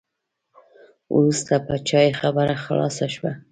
[1.15, 3.31] وروسته په چای خبره خلاصه شوه.